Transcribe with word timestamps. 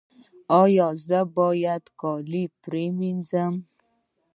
ایا 0.61 0.87
زه 1.07 1.19
باید 1.37 1.83
کالي 2.01 2.43
پریمنځم؟ 2.61 3.53